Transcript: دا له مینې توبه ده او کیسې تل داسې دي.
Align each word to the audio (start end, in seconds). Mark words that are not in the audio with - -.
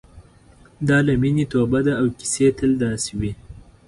دا 0.87 0.97
له 1.07 1.13
مینې 1.21 1.45
توبه 1.53 1.79
ده 1.85 1.93
او 2.01 2.05
کیسې 2.17 2.47
تل 2.57 2.71
داسې 2.83 3.13
دي. 3.21 3.31